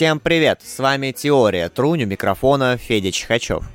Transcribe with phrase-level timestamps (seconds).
[0.00, 0.62] Всем привет!
[0.64, 3.70] С вами Теория, трунь у микрофона Федя Чихачев.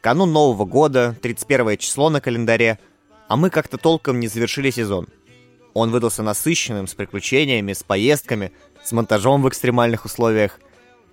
[0.00, 2.80] Канун Нового года, 31 число на календаре,
[3.28, 5.06] а мы как-то толком не завершили сезон.
[5.72, 8.50] Он выдался насыщенным, с приключениями, с поездками,
[8.82, 10.58] с монтажом в экстремальных условиях.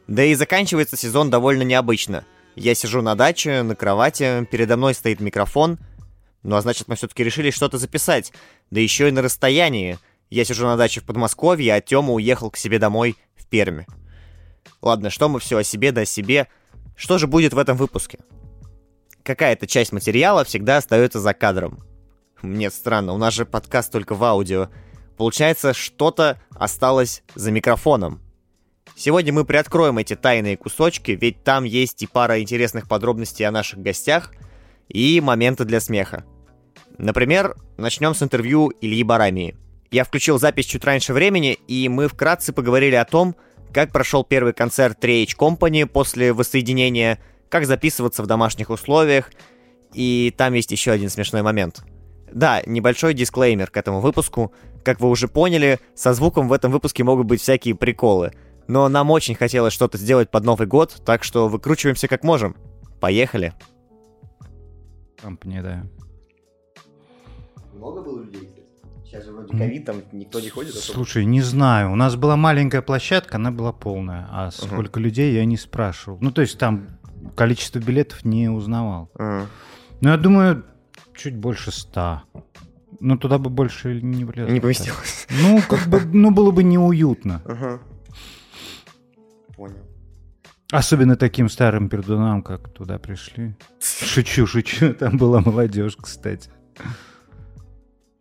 [0.08, 2.26] Да и заканчивается сезон довольно необычно.
[2.56, 5.78] Я сижу на даче, на кровати, передо мной стоит микрофон.
[6.42, 8.34] Ну а значит, мы все-таки решили что-то записать.
[8.72, 10.00] Да еще и на расстоянии.
[10.32, 13.86] Я сижу на даче в Подмосковье, а Тёма уехал к себе домой в Перми.
[14.82, 16.48] Ладно, что мы все о себе да о себе.
[16.96, 18.20] Что же будет в этом выпуске?
[19.24, 21.80] Какая-то часть материала всегда остается за кадром.
[22.42, 24.70] Нет, странно, у нас же подкаст только в аудио.
[25.18, 28.22] Получается, что-то осталось за микрофоном.
[28.96, 33.80] Сегодня мы приоткроем эти тайные кусочки, ведь там есть и пара интересных подробностей о наших
[33.80, 34.32] гостях,
[34.88, 36.24] и моменты для смеха.
[36.98, 39.56] Например, начнем с интервью Ильи Барамии.
[39.92, 43.36] Я включил запись чуть раньше времени, и мы вкратце поговорили о том,
[43.74, 49.32] как прошел первый концерт 3H Company после воссоединения, как записываться в домашних условиях,
[49.94, 51.84] и там есть еще один смешной момент.
[52.32, 54.52] Да, небольшой дисклеймер к этому выпуску.
[54.84, 58.32] Как вы уже поняли, со звуком в этом выпуске могут быть всякие приколы.
[58.68, 62.56] Но нам очень хотелось что-то сделать под Новый год, так что выкручиваемся как можем.
[63.00, 63.54] Поехали.
[65.22, 65.84] Компания, да.
[67.74, 68.50] Много было людей,
[69.10, 70.76] Сейчас же вроде ковид, там никто не ходит.
[70.76, 70.96] Особо.
[70.96, 71.94] Слушай, не знаю.
[71.94, 74.28] У нас была маленькая площадка, она была полная.
[74.30, 75.04] А сколько uh-huh.
[75.04, 76.18] людей, я не спрашивал.
[76.20, 77.00] Ну, то есть там
[77.36, 79.10] количество билетов не узнавал.
[79.16, 79.46] Uh-huh.
[80.02, 80.66] Ну, я думаю,
[81.16, 82.24] чуть больше ста.
[83.00, 84.52] Ну, туда бы больше не влезло.
[84.52, 85.28] Не поместилось.
[85.42, 87.42] Ну, как бы, ну, было бы неуютно.
[87.46, 87.80] Uh-huh.
[89.56, 89.88] Понял.
[90.70, 93.56] Особенно таким старым пердунам, как туда пришли.
[93.80, 94.94] Шучу, шучу.
[94.94, 96.50] Там была молодежь, кстати.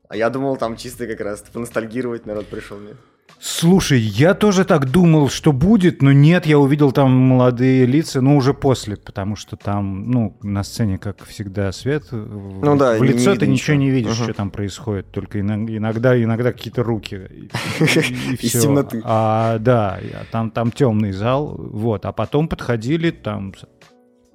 [0.09, 2.95] А я думал, там чисто как раз поностальгировать народ пришел мне.
[3.39, 8.37] Слушай, я тоже так думал, что будет, но нет, я увидел там молодые лица, но
[8.37, 12.05] уже после, потому что там, ну, на сцене, как всегда, свет.
[12.11, 14.25] Ну да, в лицо ты ничего не видишь, uh-huh.
[14.25, 17.51] что там происходит, только иногда, иногда какие-то руки и,
[17.83, 18.01] и все.
[18.59, 19.03] Из темноты.
[19.05, 20.01] А, да,
[20.33, 23.53] там, там темный зал, вот, а потом подходили там,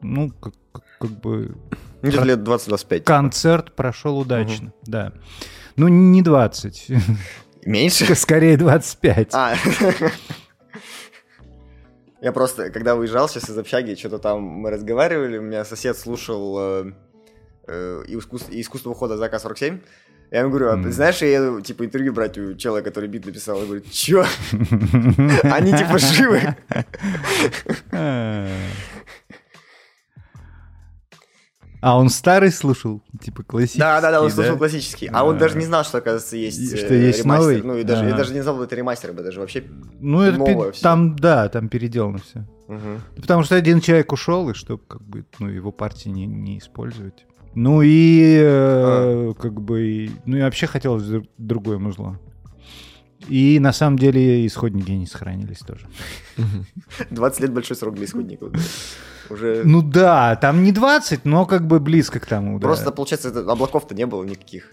[0.01, 0.53] ну, как,
[0.99, 1.55] как бы...
[2.03, 3.01] Где-то лет 20-25.
[3.01, 5.13] Концерт прошел удачно, да.
[5.75, 6.87] Ну, не 20.
[7.65, 8.15] Меньше?
[8.15, 9.29] Скорее 25.
[9.33, 9.55] А.
[12.21, 16.57] Я просто, когда уезжал сейчас из общаги, что-то там мы разговаривали, у меня сосед слушал
[16.59, 16.91] э,
[17.67, 19.81] э, искусство, искусство ухода за АК-47.
[20.29, 20.91] Я ему говорю, а, mm.
[20.91, 23.59] знаешь, я еду, типа, интервью брать у человека, который бит написал.
[23.59, 24.23] Я говорю, чё?
[25.43, 26.55] Они, типа, живы?
[31.81, 33.79] А он старый слушал, типа классический.
[33.79, 34.57] Да, да, да, он слушал да?
[34.59, 35.07] классический.
[35.07, 37.41] А, а он даже не знал, что, оказывается, есть, что есть ремастер.
[37.41, 37.61] Новый?
[37.63, 38.09] Ну, и даже, а.
[38.09, 39.63] я даже не знал, что это ремастер, это даже вообще
[39.99, 40.83] Ну, это новое все.
[40.83, 42.45] там, да, там переделано все.
[42.67, 43.21] Угу.
[43.21, 47.25] Потому что один человек ушел, и чтобы как бы, ну, его партии не, не использовать.
[47.55, 49.33] Ну и э, а.
[49.33, 52.19] как бы, ну и вообще хотелось другое музло.
[53.29, 55.87] И на самом деле исходники не сохранились тоже.
[57.09, 58.51] 20 лет большой срок для исходников.
[59.29, 59.61] Уже...
[59.63, 62.59] Ну да, там не 20, но как бы близко к тому.
[62.59, 62.91] Просто, да.
[62.91, 64.71] получается, облаков-то не было никаких.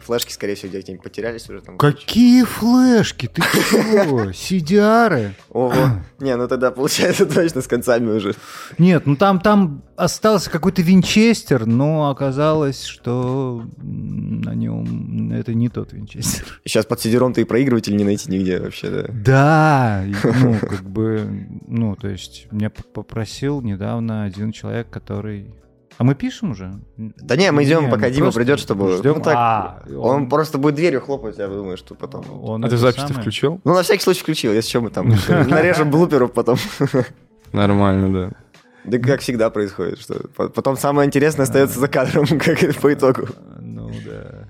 [0.00, 1.78] Флешки, скорее всего, где-нибудь потерялись уже там.
[1.78, 3.26] Какие флешки?
[3.26, 4.32] Ты чего?
[4.32, 5.34] Сидиары?
[5.50, 5.74] Ого.
[6.18, 8.34] Не, ну тогда получается точно с концами уже.
[8.78, 15.92] Нет, ну там, там остался какой-то винчестер, но оказалось, что на нем это не тот
[15.92, 16.44] винчестер.
[16.64, 19.06] Сейчас под сидером-то и проигрыватель не найти нигде вообще, да?
[19.10, 20.04] Да,
[20.42, 25.54] ну как бы, ну то есть меня попросил недавно один человек, который
[26.00, 26.80] а мы пишем уже?
[26.96, 28.96] Да не, мы идем, не, пока Дима придет, чтобы...
[28.96, 29.18] Ждем.
[29.18, 30.22] Ну, так, а, он...
[30.22, 32.24] он просто будет дверью хлопать, я думаю, что потом...
[32.42, 33.20] Он а ты запись самое...
[33.20, 33.60] включил?
[33.64, 36.56] Ну, на всякий случай включил, если что, мы там нарежем блуперов потом.
[37.52, 38.36] Нормально, да.
[38.84, 43.28] Да как всегда происходит, что потом самое интересное остается за кадром, как по итогу.
[43.60, 44.48] Ну да.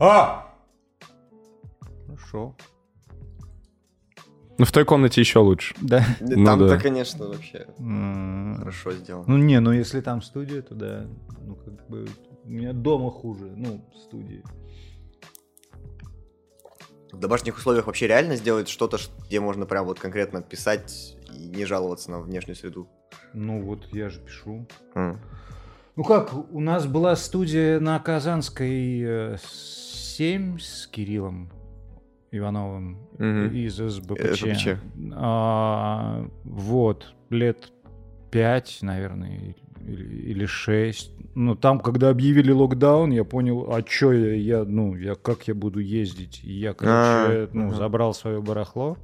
[0.00, 0.52] А!
[2.08, 2.56] Хорошо.
[4.58, 5.74] Ну, в той комнате еще лучше.
[5.80, 6.04] Да.
[6.20, 6.78] Ну, Там-то, да.
[6.78, 7.66] конечно, вообще
[8.58, 9.24] хорошо сделано.
[9.26, 11.06] Ну, не, ну если там студия, то да.
[11.44, 12.06] Ну, как бы
[12.44, 14.42] у меня дома хуже, ну, студии.
[17.12, 21.64] В домашних условиях вообще реально сделать что-то, где можно прям вот конкретно писать и не
[21.64, 22.88] жаловаться на внешнюю среду?
[23.32, 24.66] Ну, вот я же пишу.
[24.94, 31.50] Ну как, у нас была студия на Казанской 7 э, с Кириллом.
[32.36, 33.54] Ивановым угу.
[33.54, 34.40] из СБПЧ.
[34.40, 34.68] СБПЧ.
[35.12, 37.72] А, вот, лет
[38.30, 39.54] пять, наверное,
[39.86, 41.12] или, или шесть.
[41.34, 45.54] ну, там, когда объявили локдаун, я понял, а что я, я, ну, я, как я
[45.54, 46.40] буду ездить?
[46.44, 48.96] И я, короче, а, ну, забрал свое барахло,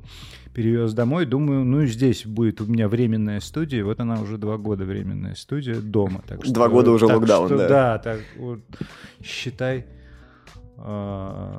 [0.54, 4.84] перевез домой, думаю, ну, здесь будет у меня временная студия, вот она уже два года
[4.84, 6.22] временная студия дома.
[6.26, 7.68] Так что, два года уже так локдаун, что, да?
[7.68, 8.60] Да, так вот,
[9.22, 9.86] считай,
[10.78, 11.56] э,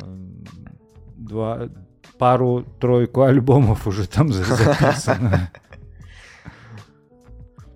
[1.23, 1.69] два,
[2.17, 5.51] пару-тройку альбомов уже там записано.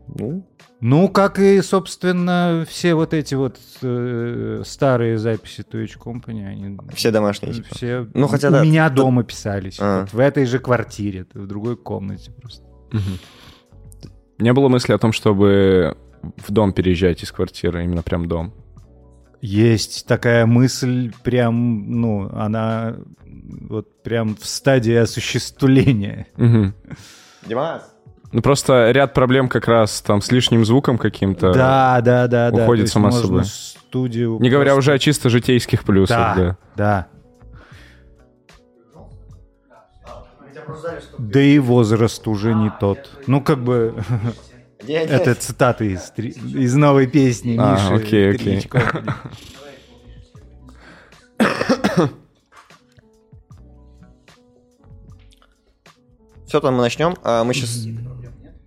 [0.08, 0.48] Ну,
[0.80, 6.78] ну, как и, собственно, все вот эти вот э, старые записи Twitch Company, они...
[6.94, 7.68] Все домашние, типа.
[7.72, 8.98] Все ну, хотя, у да, меня тут...
[8.98, 9.78] дома писались.
[9.80, 10.02] А.
[10.02, 12.64] Вот в этой же квартире, в другой комнате просто.
[12.94, 14.12] Угу.
[14.40, 15.98] Не было мысли о том, чтобы
[16.38, 18.54] в дом переезжать из квартиры, именно прям дом?
[19.42, 22.96] Есть такая мысль, прям, ну, она
[23.70, 26.28] вот прям в стадии осуществления.
[26.38, 26.74] Угу.
[27.48, 27.94] Димас!
[28.32, 32.86] Ну, просто ряд проблем как раз там с лишним звуком каким-то да, да, да, уходит
[32.86, 32.92] да.
[32.92, 33.46] само собой.
[33.46, 34.52] Студию Не просто...
[34.52, 36.36] говоря уже о чисто житейских плюсах.
[36.36, 37.08] Да, да.
[41.18, 43.10] Да и возраст уже не тот.
[43.28, 43.96] Ну, как бы...
[44.88, 48.06] Это цитаты из, из новой песни а, Миши.
[48.06, 48.70] окей, окей.
[56.48, 57.16] Все, там мы начнем.
[57.24, 57.86] А, мы сейчас...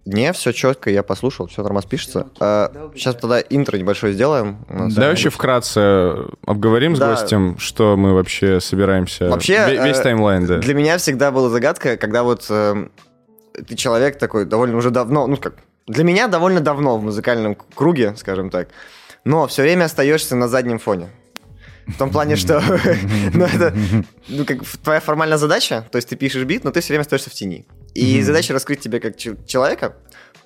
[0.07, 2.29] Не, все четко, я послушал, все нормально пишется.
[2.41, 4.65] А, сейчас тогда интро небольшое сделаем.
[4.69, 6.17] Да, вообще вкратце
[6.47, 7.17] обговорим да.
[7.17, 9.29] с гостем, что мы вообще собираемся.
[9.29, 10.59] Вообще, весь э, таймлайн, да.
[10.59, 12.89] Для меня всегда была загадка, когда вот э,
[13.67, 15.55] ты человек такой довольно уже давно, ну как,
[15.87, 18.69] для меня довольно давно в музыкальном круге, скажем так,
[19.25, 21.11] но все время остаешься на заднем фоне.
[21.87, 22.63] В том плане, что
[23.35, 23.75] ну, это
[24.29, 27.31] ну, как твоя формальная задача, то есть ты пишешь бит, но ты все время остаешься
[27.31, 27.67] в тени.
[27.95, 29.97] И задача раскрыть тебя как человека,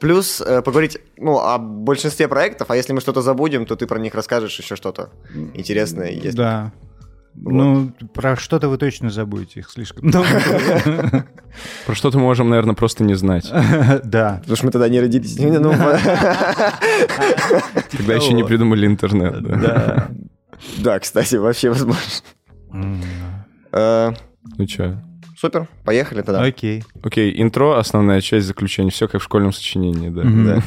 [0.00, 3.98] плюс э, поговорить ну, о большинстве проектов, а если мы что-то забудем, то ты про
[3.98, 5.10] них расскажешь еще что-то
[5.54, 6.10] интересное.
[6.10, 6.30] Если...
[6.30, 6.72] Да.
[7.34, 7.52] Вот.
[7.52, 10.26] Ну, про что-то вы точно забудете, их слишком много.
[11.86, 13.50] Про что-то мы можем, наверное, просто не знать.
[14.04, 14.38] Да.
[14.40, 15.38] Потому что мы тогда не родились.
[15.38, 15.72] Ну,
[17.90, 19.42] тогда еще не придумали интернет.
[19.42, 20.08] Да.
[20.78, 22.02] Да, кстати, вообще возможно.
[23.72, 24.12] Э,
[24.56, 25.02] ну что?
[25.36, 26.42] Супер, поехали тогда.
[26.42, 26.84] Окей.
[27.02, 28.90] Окей, интро, основная часть, заключения.
[28.90, 30.62] Все как в школьном сочинении, да.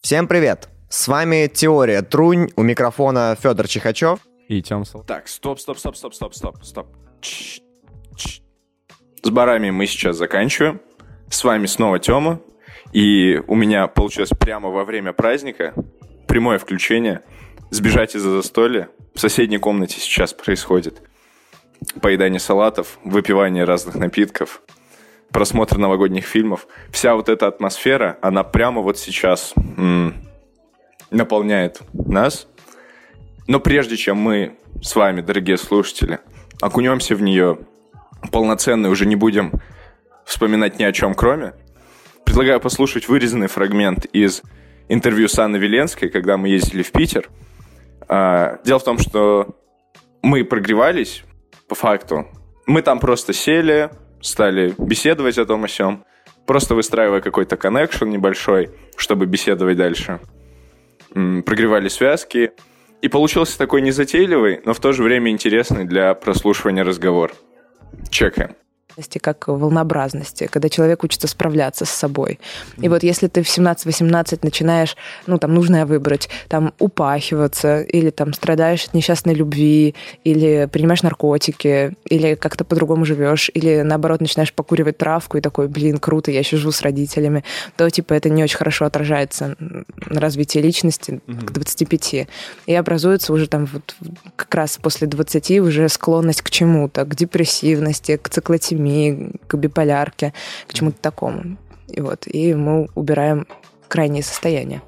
[0.00, 0.68] Всем привет.
[0.96, 4.20] С вами Теория Трунь, у микрофона Федор Чихачев.
[4.46, 6.86] И Тём Так, стоп, стоп, стоп, стоп, стоп, стоп, стоп.
[9.20, 10.80] С барами мы сейчас заканчиваем.
[11.28, 12.38] С вами снова Тёма.
[12.92, 15.74] И у меня получилось прямо во время праздника
[16.28, 17.22] прямое включение.
[17.70, 18.88] Сбежать из-за застолья.
[19.16, 21.02] В соседней комнате сейчас происходит
[22.02, 24.62] поедание салатов, выпивание разных напитков,
[25.32, 26.68] просмотр новогодних фильмов.
[26.92, 30.14] Вся вот эта атмосфера, она прямо вот сейчас м-
[31.14, 32.46] наполняет нас.
[33.46, 36.18] Но прежде чем мы с вами, дорогие слушатели,
[36.60, 37.58] окунемся в нее
[38.32, 39.52] полноценно и уже не будем
[40.24, 41.54] вспоминать ни о чем кроме,
[42.24, 44.42] предлагаю послушать вырезанный фрагмент из
[44.88, 47.28] интервью с Анной Веленской, когда мы ездили в Питер.
[48.08, 49.56] А, дело в том, что
[50.22, 51.24] мы прогревались,
[51.68, 52.26] по факту.
[52.66, 53.90] Мы там просто сели,
[54.20, 56.04] стали беседовать о том о сём,
[56.46, 60.20] просто выстраивая какой-то коннекшн небольшой, чтобы беседовать дальше.
[61.14, 62.52] Прогревали связки.
[63.02, 67.32] И получился такой незатейливый, но в то же время интересный для прослушивания разговор.
[68.10, 68.56] Чекаем
[69.20, 72.38] как волнообразности, когда человек учится справляться с собой.
[72.78, 74.96] И вот если ты в 17-18 начинаешь,
[75.26, 81.94] ну, там, нужное выбрать, там, упахиваться, или там страдаешь от несчастной любви, или принимаешь наркотики,
[82.08, 86.56] или как-то по-другому живешь, или наоборот начинаешь покуривать травку и такой, блин, круто, я еще
[86.56, 87.44] живу с родителями,
[87.76, 92.26] то, типа, это не очень хорошо отражается на развитии личности к 25.
[92.66, 93.96] И образуется уже там вот
[94.36, 100.32] как раз после 20 уже склонность к чему-то, к депрессивности, к циклотемии, булимии, к биполярке,
[100.66, 101.56] к чему-то такому.
[101.88, 103.46] И вот, и мы убираем
[103.88, 104.82] крайнее состояние.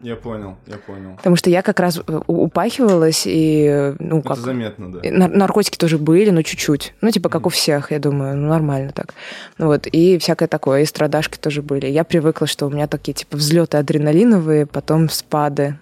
[0.00, 1.16] Я понял, я понял.
[1.16, 4.38] Потому что я как раз э, упахивалась, и, ну, Это как...
[4.38, 5.28] заметно, да.
[5.28, 6.92] Наркотики тоже были, но чуть-чуть.
[7.00, 7.46] Ну, типа, как mm.
[7.46, 9.14] у всех, я думаю, ну, нормально так.
[9.56, 11.86] Вот, и всякое такое, и страдашки тоже были.
[11.86, 15.78] Я привыкла, что у меня такие, типа, взлеты адреналиновые, потом спады.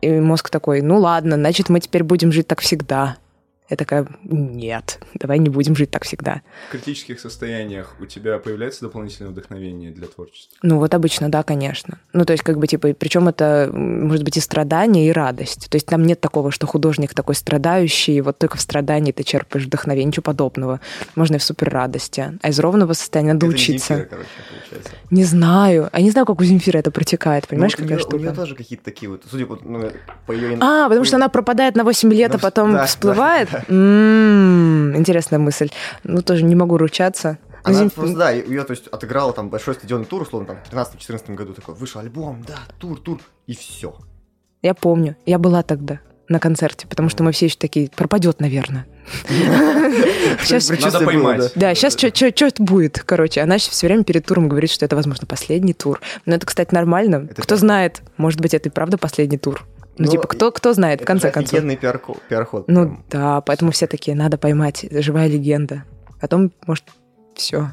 [0.00, 3.18] И мозг такой, ну, ладно, значит, мы теперь будем жить так всегда.
[3.70, 6.42] Я такая, нет, давай не будем жить так всегда.
[6.68, 10.58] В критических состояниях у тебя появляется дополнительное вдохновение для творчества?
[10.62, 11.98] Ну вот обычно, да, конечно.
[12.12, 15.70] Ну то есть как бы типа, причем это может быть и страдание, и радость.
[15.70, 19.22] То есть там нет такого, что художник такой страдающий, и вот только в страдании ты
[19.22, 20.80] черпаешь вдохновение, ничего подобного.
[21.14, 22.38] Можно и в супер радости.
[22.42, 23.94] А из ровного состояния надо Это учиться.
[23.94, 24.90] Земфира, короче, получается.
[25.10, 25.88] Не знаю.
[25.90, 28.18] А не знаю, как у Земфира это протекает, понимаешь, Ну, вот какая у неё- У
[28.20, 28.40] нее штука?
[28.42, 29.90] тоже какие-то такие вот, судя по, ну,
[30.26, 30.58] по ее...
[30.60, 33.48] А, потому что она пропадает на 8 лет, Ну, а потом да, всплывает?
[33.68, 35.70] М, Интересная мысль.
[36.02, 37.38] Ну, тоже не могу ручаться.
[37.62, 40.70] Она Земф- просто, да, ее, то есть, отыграла там большой стадионный тур, условно, там, в
[40.72, 43.94] 13-14 году такой, вышел альбом, да, тур, тур, и все.
[44.60, 45.16] Я помню.
[45.24, 48.86] Я была тогда на концерте, потому что мы все еще такие, пропадет, наверное.
[50.42, 51.52] Сейчас, Надо поймать.
[51.54, 53.40] да, сейчас что-то будет, короче.
[53.40, 56.00] Она все время перед туром говорит, что это, возможно, последний тур.
[56.26, 57.28] Но это, кстати, нормально.
[57.36, 59.64] Кто знает, может быть, это и правда последний тур.
[59.96, 61.54] Ну, Ну, типа, кто, кто знает, в конце концов.
[61.54, 62.20] офигенный пиар-ход.
[62.28, 63.04] пиар-ход Ну прям.
[63.10, 65.84] да, поэтому все такие, надо поймать, это живая легенда.
[66.20, 66.84] Потом, может,
[67.34, 67.70] все.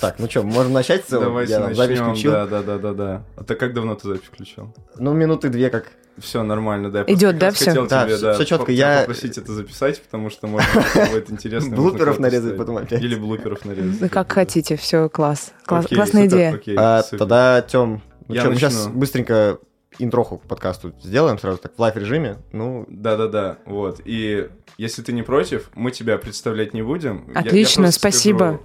[0.00, 1.04] Так, ну что, можем начать?
[1.10, 2.10] Давайте Я там запись начнем.
[2.10, 2.32] включил.
[2.32, 3.22] Да, да, да, да, да.
[3.36, 4.74] А ты как давно ты запись включил?
[4.96, 5.86] Ну, минуты две как.
[6.18, 7.04] Все нормально, да.
[7.04, 7.66] как да, всё?
[7.66, 10.68] Хотел Да, тебе, всё- да, всё чётко, по- я- попросить это записать, потому что может
[11.12, 11.74] будет интересно.
[11.76, 13.00] Блуперов нарезать потом опять.
[13.02, 14.00] Или блуперов нарезать.
[14.00, 15.52] Ну, как хотите, все, класс.
[15.64, 16.60] Классная идея.
[16.76, 19.58] А, тогда, Тём, ну Я сейчас быстренько
[20.02, 22.38] интроху к подкасту сделаем сразу так в лайв-режиме.
[22.52, 24.00] Ну, Да-да-да, вот.
[24.04, 27.24] И если ты не против, мы тебя представлять не будем.
[27.28, 28.38] Я- я Отлично, просто спасибо.
[28.38, 28.60] скажу,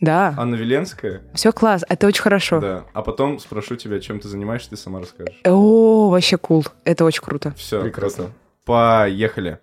[0.00, 2.60] Да, Анна Веленская, все класс, это очень хорошо.
[2.60, 2.84] да.
[2.92, 5.40] А потом спрошу тебя, чем ты занимаешься, ты сама расскажешь.
[5.44, 7.52] О, вообще кул, это очень круто.
[7.56, 8.24] Все, Прекрасно.
[8.24, 8.32] круто.
[8.64, 9.58] Поехали.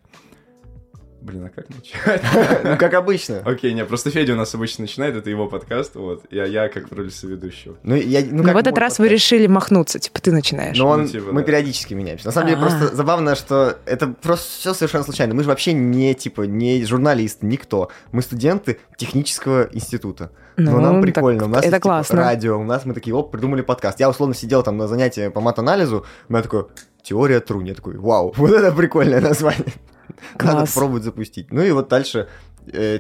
[1.26, 2.22] Блин, а как начать?
[2.64, 3.42] ну как обычно.
[3.44, 6.24] Окей, не, просто Федя у нас обычно начинает, это его подкаст, вот.
[6.30, 7.78] Я, я как в роли соведущего.
[7.82, 10.78] Ну, я, ну, Но как в этот раз вы решили махнуться, типа ты начинаешь.
[10.78, 12.28] Но он, Ну, типа, мы периодически меняемся.
[12.28, 12.62] На самом деле, А.
[12.68, 15.34] просто забавно, что это просто все совершенно случайно.
[15.34, 17.90] Мы же вообще не, типа, не журналисты, никто.
[18.12, 20.30] Мы студенты технического института.
[20.58, 21.46] Но Ну, нам прикольно.
[21.46, 22.18] У нас это типа, классно.
[22.18, 24.00] радио, у нас мы такие, оп, придумали подкаст.
[24.00, 26.66] Я условно сидел там на занятии по мат-анализу, у меня такой,
[27.02, 27.66] теория трун.
[27.66, 29.74] Я такой, вау, вот это прикольное название.
[30.40, 30.74] Надо Класс.
[30.74, 31.52] попробовать запустить.
[31.52, 32.28] Ну и вот дальше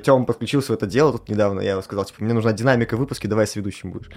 [0.04, 1.62] Тём подключился в это дело тут недавно.
[1.62, 4.12] Я ему сказал, типа, мне нужна динамика выпуски, давай с ведущим будешь.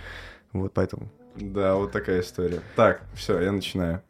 [0.52, 1.10] Вот поэтому.
[1.36, 2.60] Да, вот такая история.
[2.76, 4.02] Так, все, я начинаю.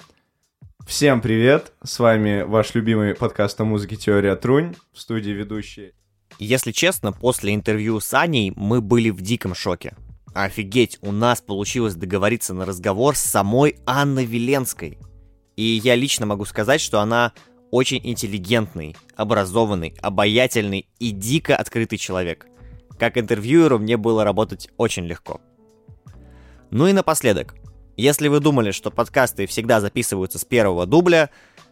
[0.87, 1.73] Всем привет!
[1.85, 4.75] С вами ваш любимый подкаст о музыке «Теория Трунь».
[4.95, 5.93] В студии ведущие
[6.39, 9.95] Если честно, после интервью с Аней мы были в диком шоке.
[10.35, 14.99] Офигеть, у нас получилось договориться на разговор с самой Анной Веленской.
[15.57, 17.33] И я лично могу сказать, что она
[17.71, 22.47] очень интеллигентный, образованный, обаятельный и дико открытый человек.
[22.99, 25.41] Как интервьюеру мне было работать очень легко.
[26.71, 27.55] Ну и напоследок.
[27.97, 31.31] Если вы думали, что подкасты всегда записываются с первого дубля,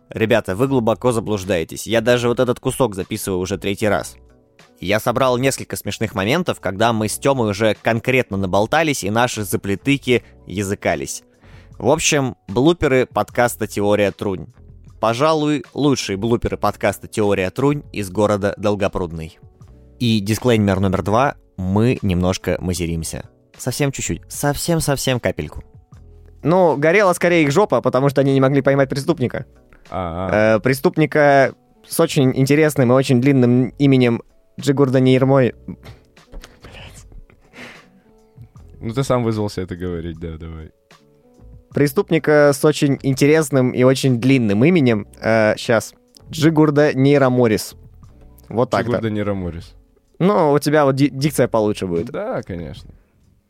[0.08, 1.86] ребята, вы глубоко заблуждаетесь.
[1.86, 4.16] Я даже вот этот кусок записываю уже третий раз.
[4.80, 10.22] Я собрал несколько смешных моментов, когда мы с Тёмой уже конкретно наболтались и наши заплетыки
[10.46, 11.22] языкались.
[11.78, 14.46] В общем, блуперы подкаста «Теория Трунь».
[15.06, 19.38] Пожалуй, лучшие блуперы подкаста «Теория Трунь» из города Долгопрудный.
[20.00, 21.36] И дисклеймер номер два.
[21.56, 23.30] Мы немножко мазеримся.
[23.56, 24.22] Совсем чуть-чуть.
[24.28, 25.62] Совсем-совсем капельку.
[26.42, 29.46] Ну, горела скорее их жопа, потому что они не могли поймать преступника.
[29.90, 31.54] А, Э, преступника
[31.86, 34.24] с очень интересным и очень длинным именем
[34.60, 35.54] Джигурда Нейрмой.
[38.80, 40.72] ну ты сам вызвался это говорить, да, давай.
[41.76, 45.06] Преступника с очень интересным и очень длинным именем.
[45.20, 45.92] сейчас.
[46.30, 47.74] Джигурда Нейроморис.
[48.48, 48.86] Вот так-то.
[48.92, 49.74] Сигурда Нераморис.
[50.18, 52.06] Ну, у тебя вот ди- дикция получше будет.
[52.06, 52.94] Да, конечно.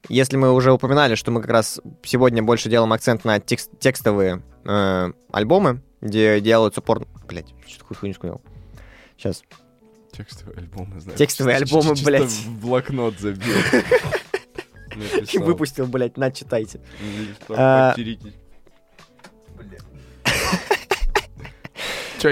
[0.09, 4.43] Если мы уже упоминали, что мы как раз сегодня больше делаем акцент на текст- текстовые
[4.65, 7.07] э, альбомы, где делаются упор...
[7.29, 8.41] Блять, что такую хуйню сказал?
[9.17, 9.45] Сейчас.
[10.11, 11.17] Текстовые альбомы, знаешь.
[11.19, 12.25] Текстовые альбомы, блядь.
[12.25, 13.55] в блокнот забил.
[14.97, 15.43] Написал.
[15.47, 16.81] Выпустил, блять, на, читайте.
[17.01, 17.95] Или что, А.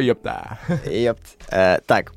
[0.00, 0.59] ёпта?
[0.87, 1.23] Епт.
[1.50, 2.12] Э, так.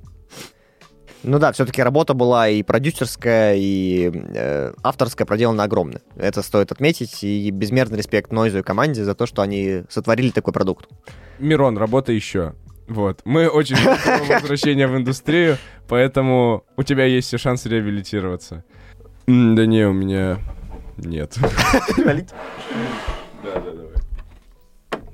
[1.24, 6.01] Ну да, все-таки работа была и продюсерская, и э, авторская проделана огромная.
[6.16, 7.24] Это стоит отметить.
[7.24, 10.88] И безмерный респект Нойзу и команде за то, что они сотворили такой продукт.
[11.39, 12.54] Мирон, работа еще.
[12.88, 13.22] Вот.
[13.25, 13.98] Мы очень ждем
[14.30, 18.63] возвращения в индустрию, поэтому у тебя есть все шансы реабилитироваться.
[19.27, 20.39] М, Да не, у меня
[20.98, 21.36] нет.
[23.43, 23.93] Да, да, давай.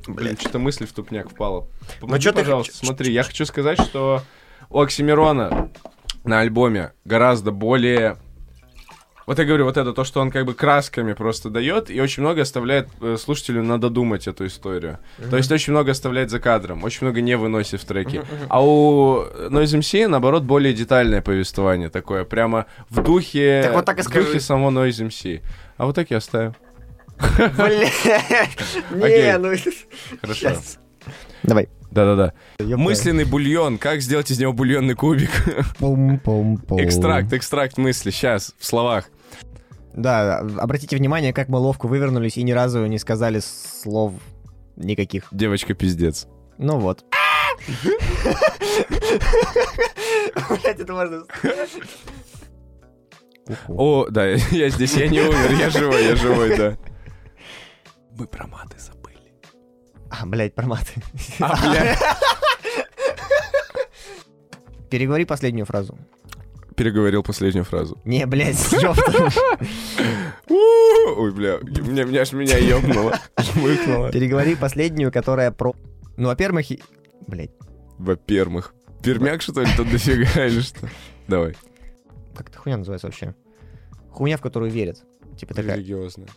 [0.07, 1.67] Блин, что-то мысль в тупняк впала.
[1.99, 4.21] Помоги, чё ты пожалуйста, х- смотри, я хочу сказать, что
[4.69, 5.69] у Оксимирона
[6.23, 8.17] на альбоме гораздо более
[9.25, 12.23] Вот я говорю, вот это то, что он как бы красками просто дает, и очень
[12.23, 14.99] много оставляет э, слушателю надо думать эту историю.
[15.17, 15.29] Mm-hmm.
[15.29, 18.17] То есть очень много оставляет за кадром, очень много не выносит в треки.
[18.17, 18.47] Mm-hmm.
[18.49, 23.99] А у Noise MC, наоборот, более детальное повествование такое, прямо в духе, так вот так
[23.99, 25.41] и в духе само Noise MC.
[25.77, 26.55] А вот так я оставил.
[27.57, 27.89] Бля,
[28.91, 29.55] не, ну...
[30.21, 30.49] Хорошо.
[31.43, 31.69] Давай.
[31.93, 32.33] Да-да-да.
[32.75, 33.77] Мысленный бульон.
[33.77, 35.29] Как сделать из него бульонный кубик?
[35.79, 38.09] Экстракт, экстракт мысли.
[38.09, 39.09] Сейчас, в словах.
[39.93, 44.13] Да, обратите внимание, как мы ловко вывернулись и ни разу не сказали слов
[44.75, 45.27] никаких.
[45.31, 46.27] Девочка пиздец.
[46.57, 47.03] Ну вот.
[50.49, 51.23] Блять, это можно...
[53.67, 56.77] О, да, я здесь, я не умер, я живой, я живой, да.
[58.17, 59.33] Мы про маты забыли.
[60.09, 60.93] А, блядь, про маты.
[61.39, 61.99] А, блядь.
[64.89, 65.97] Переговори последнюю фразу.
[66.75, 67.99] Переговорил последнюю фразу.
[68.05, 69.29] Не, блядь, ёпта.
[71.23, 73.17] Ой, бля, меня, меня аж меня ёбнуло.
[73.55, 74.11] Мыкнуло.
[74.11, 75.73] Переговори последнюю, которая про...
[76.17, 76.65] Ну, во-первых,
[77.27, 77.51] блядь.
[77.97, 78.73] Во-первых.
[79.01, 80.89] Пермяк, что ли, тут дофига или что?
[81.29, 81.55] Давай.
[82.35, 83.35] Как это хуйня называется вообще?
[84.11, 85.01] Хуйня, в которую верят.
[85.37, 85.77] Типа такая.
[85.77, 86.27] Религиозная.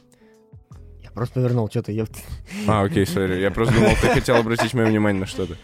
[1.03, 2.07] Я просто повернул, что-то я...
[2.69, 3.41] А, окей, сори.
[3.41, 5.57] Я просто думал, ты хотел обратить мое внимание на что-то.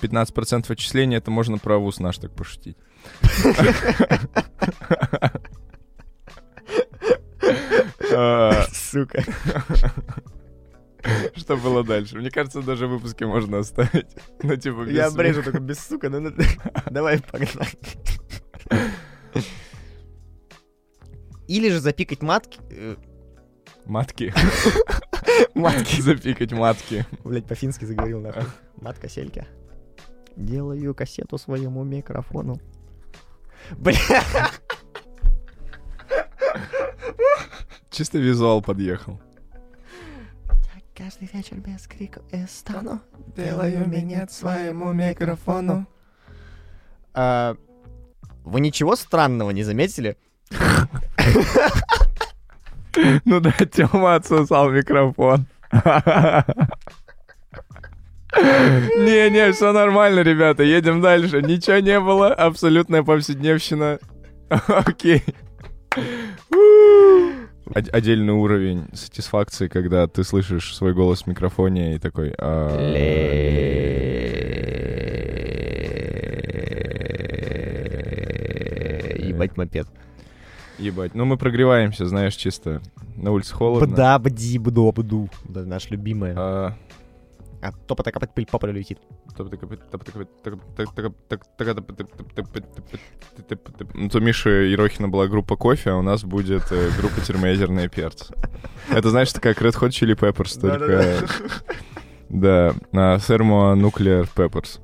[0.00, 2.76] 15% отчисления, это можно про вуз наш так пошутить.
[8.92, 9.24] Сука.
[11.34, 12.18] Что было дальше?
[12.18, 14.06] Мне кажется, даже выпуски можно оставить.
[14.42, 16.30] Ну, типа, без Я обрежу только без сука, ну, ну
[16.90, 17.68] давай погнали.
[21.48, 22.60] Или же запикать матки.
[22.70, 22.96] э,
[23.86, 24.32] Матки.
[25.54, 26.00] Матки.
[26.02, 27.06] Запикать матки.
[27.24, 28.44] Блять, по-фински заговорил нахуй.
[28.76, 29.46] Матка селька.
[30.36, 32.60] Делаю кассету своему микрофону.
[33.72, 33.96] Бля.
[37.92, 39.20] Чисто визуал подъехал.
[40.96, 43.00] Каждый вечер без крика и стану.
[43.36, 45.86] Делаю минет своему микрофону.
[47.14, 47.56] А,
[48.44, 50.16] вы ничего странного не заметили?
[53.24, 55.46] Ну да, Тёма отсосал микрофон.
[58.34, 61.42] Не-не, все нормально, ребята, едем дальше.
[61.42, 63.98] Ничего не было, абсолютная повседневщина.
[64.68, 65.22] Окей.
[67.74, 72.34] Отдельный уровень сатисфакции, когда ты слышишь свой голос в микрофоне и такой...
[72.38, 72.68] а,
[79.28, 79.86] Ебать мопед.
[80.78, 81.14] Ебать.
[81.14, 82.80] Ну мы прогреваемся, знаешь, чисто.
[83.16, 83.86] На улице холодно.
[83.86, 85.28] Бда, бди, бдо, бду.
[85.48, 86.76] Наш любимая.
[87.62, 88.98] А, топа такая пыль по полю летит.
[93.94, 98.34] Ну, то Миша Ерохина была группа кофе, а у нас будет э, группа термоядерные перцы.
[98.90, 101.24] Это, знаешь, такая Red Hot Chili Peppers, только...
[102.28, 104.80] Да, а, Thermonuclear Peppers.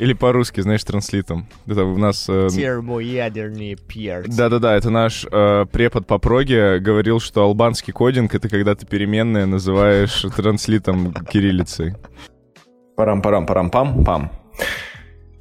[0.00, 1.46] Или по-русски, знаешь, транслитом.
[1.66, 2.24] Это у нас...
[2.26, 4.34] э, Термоядерный перц.
[4.34, 9.44] Да-да-да, это наш э, препод по проге говорил, что албанский кодинг— это когда ты переменные
[9.44, 11.96] называешь транслитом кириллицей.
[12.96, 14.30] Парам-парам-парам-пам-пам.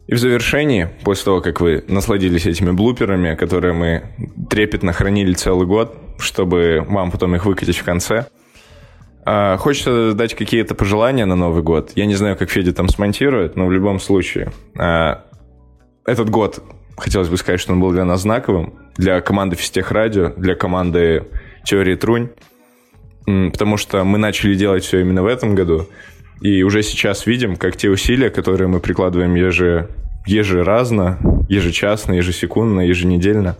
[0.07, 4.03] И в завершении, после того, как вы насладились этими блуперами, которые мы
[4.49, 8.25] трепетно хранили целый год, чтобы вам потом их выкатить в конце,
[9.25, 11.91] а, хочется дать какие-то пожелания на Новый год.
[11.95, 14.51] Я не знаю, как Федя там смонтирует, но в любом случае.
[14.77, 15.23] а,
[16.05, 16.63] Этот год,
[16.97, 21.25] хотелось бы сказать, что он был для нас знаковым, для команды Физтех Радио, для команды
[21.65, 22.29] Теории Трунь,
[23.25, 25.87] потому что мы начали делать все именно в этом году,
[26.41, 29.89] и уже сейчас видим, как те усилия, которые мы прикладываем еже,
[30.25, 33.57] ежеразно, ежечасно, ежесекундно, еженедельно,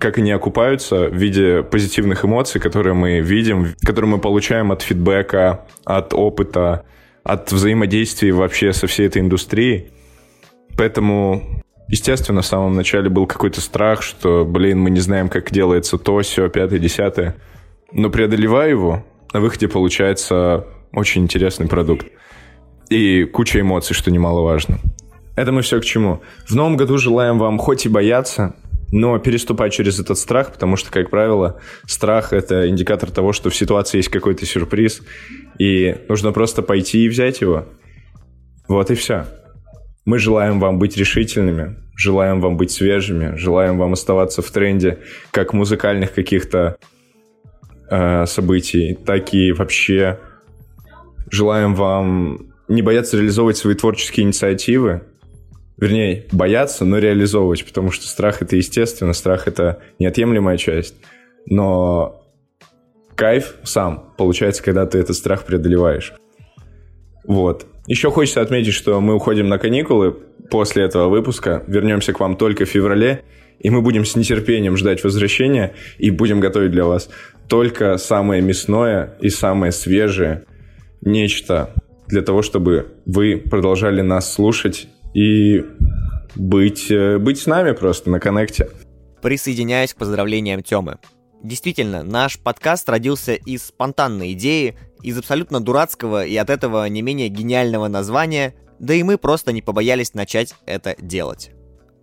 [0.00, 5.66] как они окупаются в виде позитивных эмоций, которые мы видим, которые мы получаем от фидбэка,
[5.84, 6.86] от опыта,
[7.22, 9.90] от взаимодействия вообще со всей этой индустрией.
[10.78, 15.98] Поэтому, естественно, в самом начале был какой-то страх, что, блин, мы не знаем, как делается
[15.98, 17.36] то, все, пятое, десятое.
[17.92, 22.06] Но преодолевая его, на выходе получается очень интересный продукт.
[22.88, 24.78] И куча эмоций, что немаловажно.
[25.36, 26.22] Это мы все к чему.
[26.46, 28.56] В новом году желаем вам хоть и бояться,
[28.92, 33.54] но переступать через этот страх, потому что, как правило, страх— это индикатор того, что в
[33.54, 35.02] ситуации есть какой-то сюрприз,
[35.58, 37.66] и нужно просто пойти и взять его.
[38.68, 39.26] Вот и все.
[40.04, 44.98] Мы желаем вам быть решительными, желаем вам быть свежими, желаем вам оставаться в тренде
[45.30, 46.76] как музыкальных каких-то
[47.90, 50.18] э, событий, так и вообще
[51.30, 55.02] желаем вам не бояться реализовывать свои творческие инициативы,
[55.80, 60.94] вернее, бояться, но реализовывать, потому что страх это естественно, страх это неотъемлемая часть.
[61.46, 62.22] Но
[63.16, 66.12] кайф сам получается, когда ты этот страх преодолеваешь.
[67.24, 67.66] Вот.
[67.86, 70.12] Еще хочется отметить, что мы уходим на каникулы
[70.50, 73.22] после этого выпуска, вернемся к вам только в феврале,
[73.58, 77.08] и мы будем с нетерпением ждать возвращения и будем готовить для вас
[77.48, 80.44] только самое мясное и самое свежее,
[81.00, 81.74] нечто
[82.06, 85.64] для того, чтобы вы продолжали нас слушать и
[86.36, 88.70] быть, э, быть с нами просто на коннекте.
[89.22, 90.98] Присоединяюсь к поздравлениям Тёмы.
[91.42, 97.28] Действительно, наш подкаст родился из спонтанной идеи, из абсолютно дурацкого и от этого не менее
[97.28, 101.50] гениального названия, да и мы просто не побоялись начать это делать.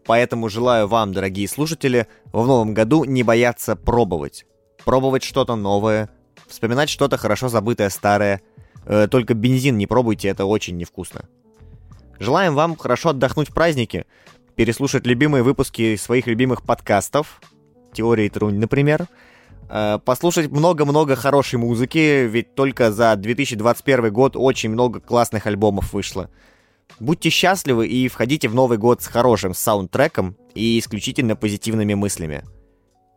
[0.06, 4.46] Поэтому желаю вам, дорогие слушатели, в новом году не бояться пробовать.
[4.86, 6.10] Пробовать что-то новое,
[6.48, 8.42] вспоминать что-то хорошо забытое старое.
[8.86, 11.28] Э, только бензин не пробуйте, это очень невкусно.
[12.20, 14.06] Желаем вам хорошо отдохнуть в празднике,
[14.56, 17.42] переслушать любимые выпуски своих любимых подкастов,
[17.94, 19.08] теории Трунь, например,
[19.70, 26.30] э, послушать много-много хорошей музыки, ведь только за 2021 год очень много классных альбомов вышло.
[27.00, 32.44] Будьте счастливы и входите в Новый год с хорошим саундтреком и исключительно позитивными мыслями.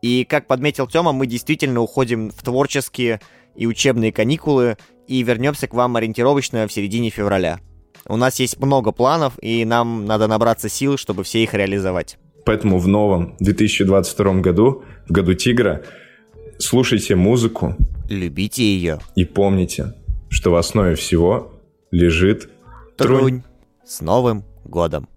[0.01, 3.21] И, как подметил Тёма, мы действительно уходим в творческие
[3.55, 7.59] и учебные каникулы и вернемся к вам ориентировочно в середине февраля.
[8.07, 12.17] У нас есть много планов, и нам надо набраться сил, чтобы все их реализовать.
[12.45, 15.83] Поэтому в новом 2022 году, в году тигра,
[16.57, 17.75] слушайте музыку.
[18.09, 18.99] Любите ее.
[19.15, 19.93] И помните,
[20.29, 21.53] что в основе всего
[21.91, 22.49] лежит
[22.97, 23.19] трунь.
[23.19, 23.41] трунь.
[23.85, 25.07] С Новым годом!